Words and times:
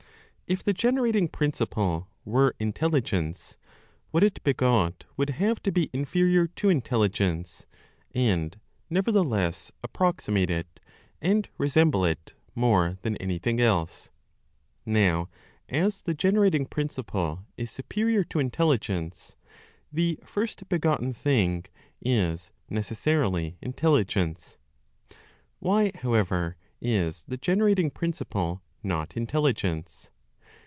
If 0.47 0.65
the 0.65 0.73
generating 0.73 1.29
principle 1.29 2.09
were 2.25 2.57
intelligence, 2.59 3.55
what 4.09 4.21
it 4.21 4.43
begot 4.43 5.05
would 5.15 5.29
have 5.29 5.63
to 5.63 5.71
be 5.71 5.89
inferior 5.93 6.45
to 6.47 6.67
intelligence, 6.67 7.65
and 8.13 8.59
nevertheless 8.89 9.71
approximate 9.81 10.49
it, 10.51 10.81
and 11.21 11.47
resemble 11.57 12.03
it 12.03 12.33
more 12.53 12.97
than 13.03 13.15
anything 13.15 13.61
else. 13.61 14.09
Now 14.85 15.29
as 15.69 16.01
the 16.01 16.13
generating 16.13 16.65
principle 16.65 17.45
is 17.55 17.71
superior 17.71 18.25
to 18.25 18.39
intelligence, 18.39 19.37
the 19.89 20.19
first 20.25 20.67
begotten 20.67 21.13
thing 21.13 21.63
is 22.01 22.51
necessarily 22.69 23.55
intelligence. 23.61 24.57
Why, 25.59 25.93
however, 25.95 26.57
is 26.81 27.23
the 27.25 27.37
generating 27.37 27.89
principle 27.89 28.61
not 28.83 29.15
intelligence? 29.15 30.11